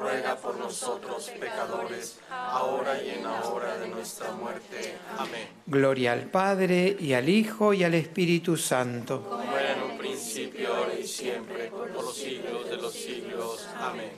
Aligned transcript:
ruega 0.00 0.36
por 0.36 0.56
nosotros 0.56 1.30
pecadores, 1.38 2.18
ahora 2.30 3.02
y 3.02 3.10
en 3.10 3.24
la 3.24 3.42
hora 3.42 3.76
de 3.76 3.88
nuestra 3.88 4.32
muerte. 4.32 4.96
Amén. 5.18 5.48
Gloria 5.66 6.12
al 6.12 6.24
Padre, 6.30 6.96
y 6.98 7.12
al 7.12 7.28
Hijo, 7.28 7.74
y 7.74 7.84
al 7.84 7.94
Espíritu 7.94 8.56
Santo. 8.56 9.22
Como 9.28 9.56
era 9.56 9.74
en 9.74 9.82
un 9.82 9.98
principio, 9.98 10.74
ahora 10.74 10.94
y 10.94 11.06
siempre, 11.06 11.66
por 11.66 11.90
los 11.90 12.16
siglos 12.16 12.70
de 12.70 12.76
los 12.76 12.92
siglos. 12.92 13.68
Amén. 13.78 14.10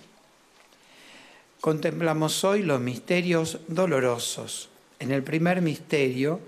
Contemplamos 1.61 2.45
hoy 2.45 2.63
los 2.63 2.81
misterios 2.81 3.59
dolorosos. 3.67 4.69
En 5.01 5.11
el 5.11 5.23
primer 5.23 5.63
misterio, 5.63 6.41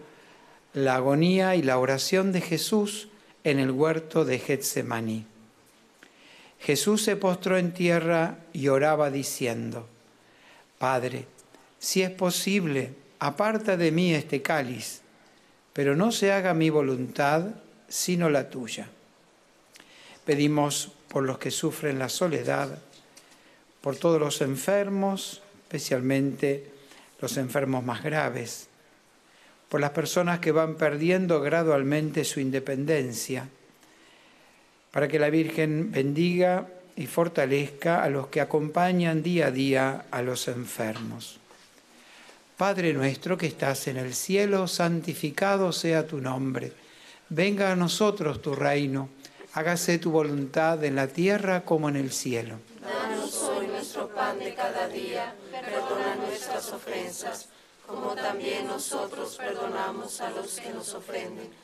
la 0.73 0.97
agonía 0.97 1.57
y 1.57 1.63
la 1.63 1.79
oración 1.79 2.33
de 2.33 2.41
Jesús 2.41 3.09
en 3.43 3.59
el 3.59 3.71
huerto 3.71 4.25
de 4.25 4.39
Getsemaní. 4.39 5.27
Jesús 6.61 7.03
se 7.03 7.17
postró 7.17 7.59
en 7.59 7.73
tierra 7.73 8.39
y 8.53 8.69
oraba 8.69 9.11
diciendo, 9.11 9.89
Padre, 10.79 11.27
si 11.79 12.03
es 12.03 12.11
posible, 12.11 12.95
aparta 13.19 13.77
de 13.77 13.91
mí 13.91 14.15
este 14.15 14.43
cáliz, 14.43 15.03
pero 15.73 15.97
no 15.97 16.13
se 16.13 16.33
haga 16.33 16.55
mi 16.55 16.71
voluntad 16.71 17.47
sino 17.89 18.31
la 18.31 18.51
tuya. 18.51 18.89
Pedimos 20.25 20.93
por 21.09 21.23
los 21.25 21.39
que 21.39 21.51
sufren 21.51 21.99
la 21.99 22.09
soledad, 22.09 22.79
por 23.81 23.97
todos 23.97 24.19
los 24.19 24.41
enfermos, 24.41 25.43
especialmente 25.65 26.71
los 27.21 27.37
enfermos 27.37 27.85
más 27.85 28.03
graves, 28.03 28.69
por 29.69 29.81
las 29.81 29.91
personas 29.91 30.41
que 30.41 30.53
van 30.53 30.77
perdiendo 30.77 31.41
gradualmente 31.41 32.25
su 32.25 32.41
independencia, 32.41 33.49
para 34.95 35.09
que 35.09 35.19
la 35.19 35.29
Virgen 35.29 35.91
bendiga 35.91 36.69
y 36.95 37.09
fortalezca 37.09 38.05
a 38.05 38.09
los 38.09 38.29
que 38.29 38.41
acompañan 38.41 39.25
día 39.25 39.49
a 39.49 39.51
día 39.51 40.05
a 40.13 40.23
los 40.23 40.47
enfermos. 40.47 41.41
Padre 42.57 42.93
nuestro 42.93 43.37
que 43.37 43.49
estás 43.49 43.89
en 43.89 43.97
el 43.97 44.15
cielo, 44.15 44.69
santificado 44.69 45.73
sea 45.73 46.07
tu 46.07 46.19
nombre. 46.21 46.73
Venga 47.29 47.73
a 47.73 47.77
nosotros 47.77 48.41
tu 48.41 48.55
reino. 48.55 49.09
Hágase 49.55 49.99
tu 49.99 50.13
voluntad 50.13 50.85
en 50.85 50.95
la 50.95 51.09
tierra 51.09 51.65
como 51.65 51.89
en 51.89 51.97
el 51.97 52.13
cielo. 52.13 52.61
Danos 52.81 53.35
hoy 53.43 53.67
nuestro 53.67 54.07
pan 54.11 54.39
de 54.39 54.55
cada 54.55 54.87
día. 54.87 55.35
Perdona 55.51 56.15
nuestras 56.25 56.73
ofensas, 56.73 57.49
como 57.85 58.15
también 58.15 58.69
nosotros 58.69 59.39
perdonamos 59.39 60.21
a 60.21 60.31
los 60.31 60.61
que 60.61 60.71
nos 60.71 60.95
ofenden 60.95 61.64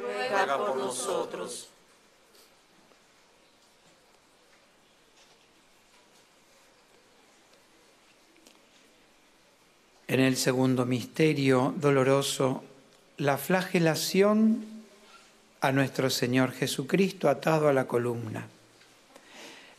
Por 0.31 0.77
nosotros. 0.77 1.67
en 10.11 10.19
el 10.19 10.35
segundo 10.35 10.85
misterio 10.85 11.73
doloroso, 11.77 12.65
la 13.17 13.37
flagelación 13.37 14.65
a 15.61 15.71
nuestro 15.71 16.09
Señor 16.09 16.51
Jesucristo 16.51 17.29
atado 17.29 17.69
a 17.69 17.73
la 17.73 17.87
columna. 17.87 18.45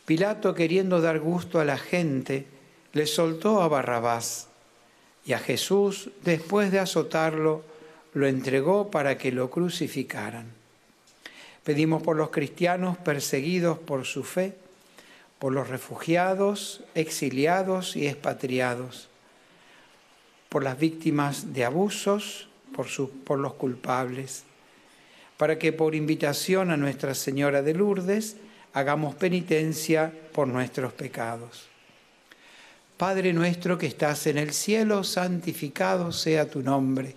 Pilato, 0.06 0.54
queriendo 0.54 1.02
dar 1.02 1.20
gusto 1.20 1.60
a 1.60 1.66
la 1.66 1.76
gente, 1.76 2.46
le 2.94 3.06
soltó 3.06 3.60
a 3.60 3.68
Barrabás 3.68 4.48
y 5.26 5.34
a 5.34 5.38
Jesús, 5.38 6.08
después 6.24 6.72
de 6.72 6.78
azotarlo, 6.78 7.62
lo 8.14 8.26
entregó 8.26 8.90
para 8.90 9.18
que 9.18 9.32
lo 9.32 9.50
crucificaran. 9.50 10.46
Pedimos 11.64 12.02
por 12.02 12.16
los 12.16 12.30
cristianos 12.30 12.96
perseguidos 12.98 13.78
por 13.78 14.04
su 14.04 14.24
fe, 14.24 14.54
por 15.38 15.52
los 15.52 15.68
refugiados, 15.68 16.82
exiliados 16.94 17.96
y 17.96 18.06
expatriados, 18.06 19.08
por 20.48 20.64
las 20.64 20.78
víctimas 20.78 21.52
de 21.54 21.64
abusos, 21.64 22.48
por, 22.72 23.38
los 23.38 23.54
culpables, 23.54 24.44
para 25.36 25.58
que 25.58 25.72
por 25.72 25.94
invitación 25.94 26.70
a 26.70 26.76
Nuestra 26.76 27.14
Señora 27.14 27.62
de 27.62 27.74
Lourdes 27.74 28.36
hagamos 28.72 29.14
penitencia 29.14 30.12
por 30.32 30.48
nuestros 30.48 30.92
pecados. 30.92 31.68
Padre 32.96 33.32
nuestro 33.32 33.78
que 33.78 33.86
estás 33.86 34.26
en 34.26 34.38
el 34.38 34.52
cielo, 34.52 35.02
santificado 35.04 36.12
sea 36.12 36.48
tu 36.48 36.62
nombre. 36.62 37.16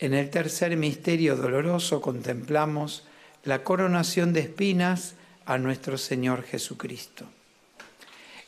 En 0.00 0.14
el 0.14 0.30
tercer 0.30 0.74
misterio 0.78 1.36
doloroso 1.36 2.00
contemplamos 2.00 3.04
la 3.44 3.62
coronación 3.62 4.32
de 4.32 4.40
espinas 4.40 5.14
a 5.44 5.58
nuestro 5.58 5.98
Señor 5.98 6.42
Jesucristo. 6.42 7.26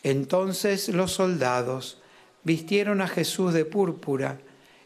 Entonces 0.02 0.88
los 0.88 1.12
soldados 1.12 2.00
vistieron 2.42 3.02
a 3.02 3.06
Jesús 3.06 3.52
de 3.52 3.66
púrpura 3.66 4.38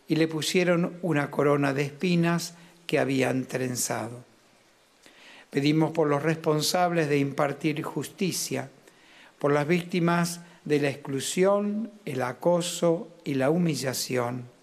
y 0.09 0.17
le 0.17 0.27
pusieron 0.27 0.99
una 1.03 1.31
corona 1.31 1.73
de 1.73 1.83
espinas 1.83 2.55
que 2.89 2.99
habían 2.99 3.45
trenzado. 3.45 4.25
Pedimos 5.51 5.93
por 5.93 6.09
los 6.09 6.25
responsables 6.25 7.09
de 7.09 7.19
impartir 7.19 7.81
justicia, 7.85 8.71
por 9.39 9.53
las 9.53 9.69
víctimas 9.69 10.41
de 10.65 10.81
la 10.81 10.91
exclusión, 10.91 11.93
el 12.05 12.23
acoso 12.23 13.09
y 13.25 13.35
la 13.35 13.51
humillación, 13.51 14.56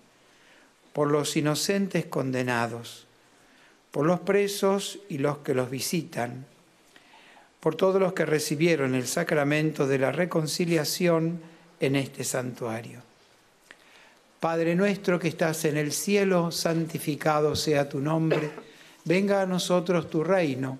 por 0.94 1.12
los 1.12 1.36
inocentes 1.36 2.06
condenados, 2.06 3.08
por 3.92 4.06
los 4.06 4.22
presos 4.22 5.00
y 5.10 5.18
los 5.18 5.40
que 5.40 5.54
los 5.54 5.70
visitan, 5.70 6.46
por 7.60 7.76
todos 7.76 8.00
los 8.00 8.14
que 8.14 8.26
recibieron 8.26 8.96
el 8.96 9.08
sacramento 9.08 9.88
de 9.88 10.00
la 10.00 10.12
reconciliación 10.12 11.42
en 11.80 11.96
este 11.96 12.24
santuario. 12.24 13.02
Padre 14.40 14.76
nuestro 14.76 15.20
que 15.20 15.30
estás 15.30 15.64
en 15.66 15.78
el 15.78 15.94
cielo, 15.94 16.52
santificado 16.52 17.56
sea 17.56 17.88
tu 17.88 18.00
nombre, 18.00 18.52
venga 19.06 19.42
a 19.42 19.46
nosotros 19.46 20.10
tu 20.10 20.24
reino, 20.24 20.80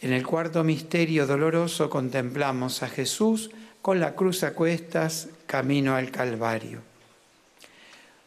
En 0.00 0.12
el 0.12 0.24
cuarto 0.24 0.62
misterio 0.62 1.26
doloroso 1.26 1.90
contemplamos 1.90 2.84
a 2.84 2.88
Jesús 2.88 3.50
con 3.82 3.98
la 3.98 4.14
cruz 4.14 4.44
a 4.44 4.54
cuestas 4.54 5.28
camino 5.46 5.96
al 5.96 6.12
Calvario. 6.12 6.82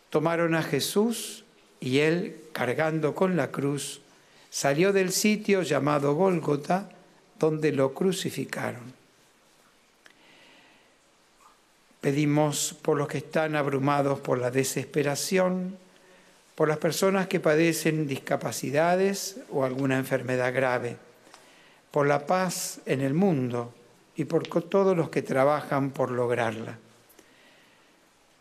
Tomaron 0.09 0.53
a 0.53 0.63
Jesús 0.63 1.45
y 1.79 1.99
él, 1.99 2.35
cargando 2.51 3.15
con 3.15 3.37
la 3.37 3.51
cruz, 3.51 4.01
salió 4.49 4.91
del 4.91 5.13
sitio 5.13 5.61
llamado 5.61 6.13
Gólgota, 6.13 6.89
donde 7.39 7.71
lo 7.71 7.93
crucificaron. 7.93 8.93
Pedimos 12.01 12.75
por 12.81 12.97
los 12.97 13.07
que 13.07 13.19
están 13.19 13.55
abrumados 13.55 14.19
por 14.19 14.39
la 14.39 14.51
desesperación, 14.51 15.77
por 16.55 16.67
las 16.67 16.79
personas 16.79 17.27
que 17.27 17.39
padecen 17.39 18.07
discapacidades 18.07 19.37
o 19.49 19.63
alguna 19.63 19.97
enfermedad 19.97 20.53
grave 20.53 20.97
por 21.91 22.07
la 22.07 22.25
paz 22.25 22.79
en 22.85 23.01
el 23.01 23.13
mundo 23.13 23.73
y 24.15 24.25
por 24.25 24.47
todos 24.47 24.95
los 24.95 25.09
que 25.09 25.21
trabajan 25.21 25.91
por 25.91 26.11
lograrla. 26.11 26.77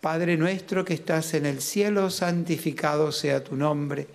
Padre 0.00 0.36
nuestro 0.36 0.84
que 0.84 0.94
estás 0.94 1.34
en 1.34 1.44
el 1.44 1.60
cielo, 1.60 2.08
santificado 2.08 3.12
sea 3.12 3.44
tu 3.44 3.56
nombre, 3.56 4.06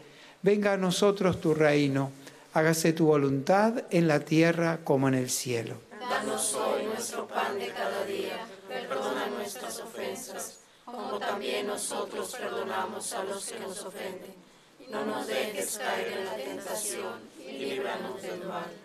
venga 0.42 0.74
a 0.74 0.78
nosotros 0.78 1.40
tu 1.40 1.54
reino, 1.54 2.12
hágase 2.54 2.94
tu 2.94 3.08
voluntad 3.08 3.84
en 3.92 4.08
la 4.08 4.22
tierra 4.22 4.80
como 4.84 5.08
en 5.08 5.14
el 5.14 5.30
cielo. 5.30 5.76
Danos 6.10 6.56
hoy 6.56 6.86
nuestro 6.86 7.28
pan 7.28 7.60
de 7.60 7.68
cada 7.68 8.04
día, 8.06 8.48
perdona 8.68 9.28
nuestras 9.28 9.80
ofensas, 9.80 10.60
como 10.86 11.20
también 11.20 11.68
nosotros 11.68 12.36
perdonamos 12.36 13.14
a 13.14 13.24
los 13.24 13.46
que 13.46 13.60
nos 13.60 13.84
ofenden. 13.84 14.34
No 14.90 15.06
nos 15.06 15.28
dejes 15.28 15.78
caer 15.78 16.20
en 16.20 16.26
la 16.26 16.36
tentación 16.36 17.14
y 17.40 17.58
líbranos 17.58 18.22
del 18.22 18.44
mal. 18.46 18.85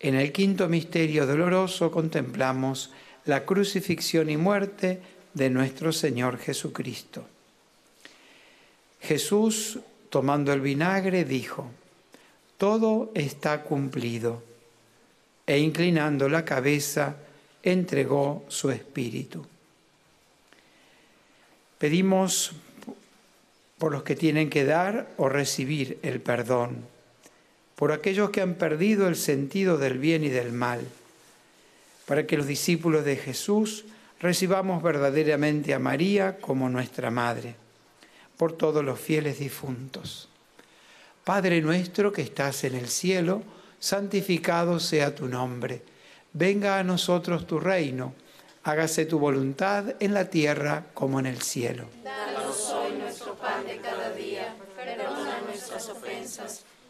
En 0.00 0.14
el 0.14 0.32
quinto 0.32 0.66
misterio 0.66 1.26
doloroso 1.26 1.90
contemplamos 1.90 2.90
la 3.26 3.44
crucifixión 3.44 4.30
y 4.30 4.38
muerte 4.38 5.00
de 5.34 5.50
nuestro 5.50 5.92
Señor 5.92 6.38
Jesucristo. 6.38 7.26
Jesús, 9.00 9.78
tomando 10.08 10.54
el 10.54 10.62
vinagre, 10.62 11.24
dijo, 11.26 11.70
Todo 12.56 13.12
está 13.14 13.62
cumplido, 13.62 14.42
e 15.46 15.58
inclinando 15.58 16.30
la 16.30 16.46
cabeza, 16.46 17.16
entregó 17.62 18.44
su 18.48 18.70
espíritu. 18.70 19.44
Pedimos 21.78 22.52
por 23.76 23.92
los 23.92 24.02
que 24.02 24.16
tienen 24.16 24.48
que 24.48 24.64
dar 24.64 25.10
o 25.18 25.28
recibir 25.28 25.98
el 26.02 26.20
perdón 26.20 26.99
por 27.80 27.92
aquellos 27.92 28.28
que 28.28 28.42
han 28.42 28.56
perdido 28.56 29.08
el 29.08 29.16
sentido 29.16 29.78
del 29.78 29.96
bien 29.96 30.22
y 30.22 30.28
del 30.28 30.52
mal, 30.52 30.86
para 32.04 32.26
que 32.26 32.36
los 32.36 32.46
discípulos 32.46 33.06
de 33.06 33.16
Jesús 33.16 33.86
recibamos 34.20 34.82
verdaderamente 34.82 35.72
a 35.72 35.78
María 35.78 36.36
como 36.36 36.68
nuestra 36.68 37.10
Madre, 37.10 37.54
por 38.36 38.52
todos 38.52 38.84
los 38.84 39.00
fieles 39.00 39.38
difuntos. 39.38 40.28
Padre 41.24 41.62
nuestro 41.62 42.12
que 42.12 42.20
estás 42.20 42.64
en 42.64 42.74
el 42.74 42.86
cielo, 42.86 43.42
santificado 43.78 44.78
sea 44.78 45.14
tu 45.14 45.26
nombre, 45.26 45.80
venga 46.34 46.78
a 46.78 46.84
nosotros 46.84 47.46
tu 47.46 47.60
reino, 47.60 48.12
hágase 48.62 49.06
tu 49.06 49.18
voluntad 49.18 49.94
en 50.00 50.12
la 50.12 50.28
tierra 50.28 50.84
como 50.92 51.18
en 51.18 51.24
el 51.24 51.40
cielo. 51.40 51.86
Danos 52.04 52.60
hoy 52.72 52.92
nuestro 52.98 53.36
pan 53.36 53.66
de 53.66 53.78
cada 53.78 54.12
día, 54.12 54.54
perdona 54.76 55.40
nuestras 55.46 55.88
ofensas, 55.88 56.64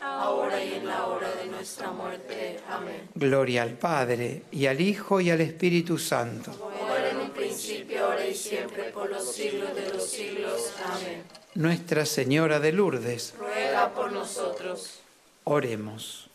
ahora 0.00 0.62
y 0.62 0.74
en 0.74 0.86
la 0.86 1.06
hora 1.06 1.34
de 1.34 1.46
nuestra 1.46 1.90
muerte. 1.90 2.60
Amén. 2.68 3.08
Gloria 3.14 3.62
al 3.62 3.72
Padre, 3.72 4.42
y 4.52 4.66
al 4.66 4.80
Hijo, 4.80 5.20
y 5.20 5.30
al 5.30 5.40
Espíritu 5.40 5.98
Santo. 5.98 6.52
Como 6.52 6.94
era 6.94 7.10
en 7.10 7.18
un 7.18 7.30
principio, 7.30 8.06
ahora 8.06 8.26
y 8.26 8.34
siempre, 8.34 8.84
por 8.90 9.18
siglos 9.20 9.74
de 9.74 9.92
los 9.92 10.08
siglos. 10.08 10.72
Amén. 10.84 11.22
Nuestra 11.54 12.04
Señora 12.04 12.60
de 12.60 12.72
Lourdes, 12.72 13.34
ruega 13.38 13.92
por 13.94 14.12
nosotros. 14.12 15.00
Oremos. 15.44 16.28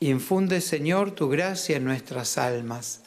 Infunde, 0.00 0.60
Señor, 0.60 1.12
tu 1.12 1.28
gracia 1.28 1.78
en 1.78 1.84
nuestras 1.84 2.36
almas, 2.36 3.00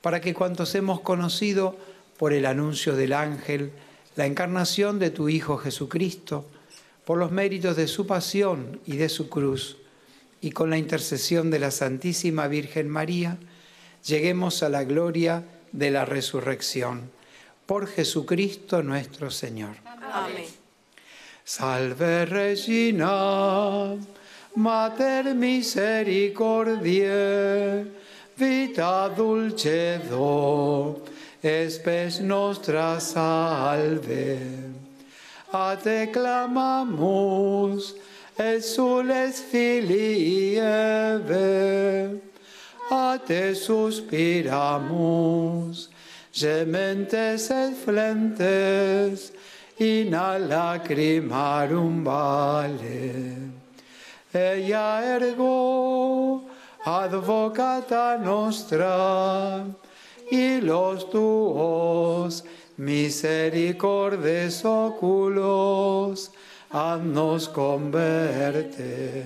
para 0.00 0.20
que 0.20 0.34
cuantos 0.34 0.74
hemos 0.74 1.00
conocido 1.00 1.76
por 2.18 2.32
el 2.32 2.46
anuncio 2.46 2.96
del 2.96 3.12
ángel, 3.12 3.72
la 4.16 4.26
encarnación 4.26 4.98
de 4.98 5.10
tu 5.10 5.28
Hijo 5.28 5.58
Jesucristo, 5.58 6.46
por 7.04 7.18
los 7.18 7.32
méritos 7.32 7.76
de 7.76 7.88
su 7.88 8.06
pasión 8.06 8.80
y 8.86 8.96
de 8.96 9.08
su 9.08 9.28
cruz, 9.28 9.78
y 10.40 10.50
con 10.50 10.70
la 10.70 10.78
intercesión 10.78 11.50
de 11.50 11.58
la 11.58 11.70
Santísima 11.70 12.48
Virgen 12.48 12.88
María, 12.88 13.38
lleguemos 14.04 14.62
a 14.62 14.68
la 14.68 14.84
gloria 14.84 15.44
de 15.72 15.90
la 15.90 16.04
resurrección. 16.04 17.10
Por 17.66 17.86
Jesucristo 17.86 18.82
nuestro 18.82 19.30
Señor. 19.30 19.76
Amén. 20.12 20.46
Salve 21.44 22.26
Regina, 22.26 23.96
Mater 24.54 25.34
misericordiae, 25.34 27.86
vita 28.36 29.08
dulcedo, 29.08 31.02
espes 31.42 32.20
nostra 32.20 33.00
salve. 33.00 34.38
A 35.52 35.76
te 35.76 36.06
clamamus, 36.06 37.94
exules 38.38 39.40
filii 39.50 40.58
Eve, 40.58 42.20
a 42.90 43.18
te 43.18 43.54
suspiramus, 43.54 44.48
gementes 46.32 47.50
et 47.50 47.74
flentes, 47.74 49.32
in 49.78 50.14
a 50.14 50.38
lacrimarum 50.38 52.04
vale. 52.04 53.52
Ella 54.32 55.02
ergo, 55.04 56.42
advocata 56.86 58.16
nostra, 58.16 59.66
y 60.32 60.62
los 60.62 61.10
tuos 61.10 62.44
misericordes 62.78 64.64
oculos, 64.64 66.30
nos 67.04 67.48
converte. 67.48 69.24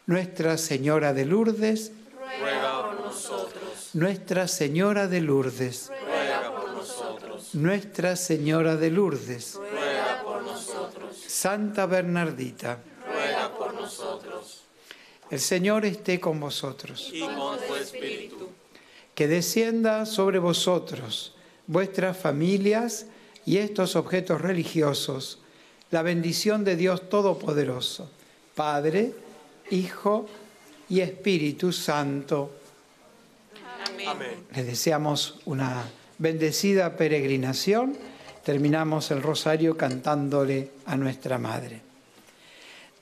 Nuestra 0.06 0.56
Señora 0.58 1.12
de 1.12 1.24
Lourdes, 1.24 1.92
ruega 2.40 2.82
por 2.86 3.00
nosotros. 3.00 3.90
Nuestra 3.94 4.46
Señora 4.48 5.08
de 5.08 5.20
Lourdes, 5.20 5.90
ruega 6.04 6.54
por 6.54 6.70
nosotros. 6.72 7.54
Nuestra 7.54 8.16
Señora 8.16 8.76
de 8.76 8.90
Lourdes, 8.90 9.54
ruega 9.54 10.22
por 10.22 10.42
nosotros. 10.42 11.16
Santa 11.26 11.86
Bernardita. 11.86 12.78
El 15.30 15.40
Señor 15.40 15.84
esté 15.84 16.20
con 16.20 16.40
vosotros, 16.40 17.10
Y 17.12 17.20
con 17.20 17.58
tu 17.66 17.74
espíritu. 17.74 18.48
que 19.14 19.28
descienda 19.28 20.06
sobre 20.06 20.38
vosotros, 20.38 21.34
vuestras 21.66 22.16
familias 22.16 23.06
y 23.44 23.58
estos 23.58 23.96
objetos 23.96 24.40
religiosos, 24.40 25.38
la 25.90 26.02
bendición 26.02 26.64
de 26.64 26.76
Dios 26.76 27.08
Todopoderoso, 27.08 28.10
Padre, 28.54 29.12
Hijo 29.70 30.28
y 30.88 31.00
Espíritu 31.00 31.72
Santo. 31.72 32.50
Amén. 34.06 34.46
Les 34.54 34.66
deseamos 34.66 35.40
una 35.44 35.84
bendecida 36.18 36.96
peregrinación. 36.96 37.96
Terminamos 38.44 39.10
el 39.10 39.22
rosario 39.22 39.76
cantándole 39.76 40.70
a 40.86 40.96
nuestra 40.96 41.38
Madre. 41.38 41.87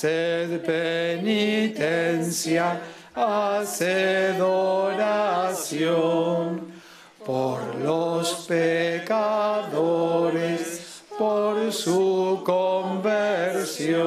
Haced 0.00 0.64
penitencia, 0.64 2.80
haced 3.14 4.40
oración 4.40 5.92
por 7.26 7.74
los 7.74 8.46
pecadores, 8.48 9.12
por 11.18 11.70
su 11.70 12.42
conversión. 12.46 14.00